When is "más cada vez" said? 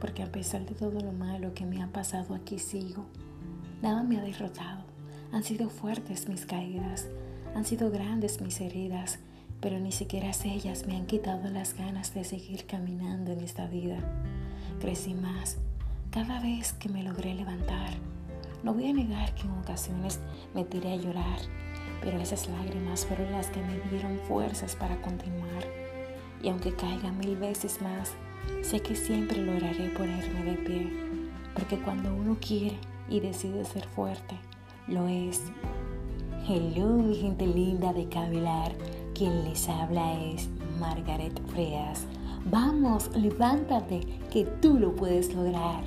15.14-16.72